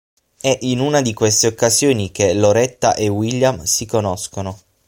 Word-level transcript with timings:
È 0.41 0.57
in 0.61 0.79
una 0.79 1.03
di 1.03 1.13
queste 1.13 1.45
occasioni 1.45 2.11
che 2.11 2.33
Loretta 2.33 2.95
e 2.95 3.07
William 3.07 3.61
si 3.65 3.85
conoscono. 3.85 4.57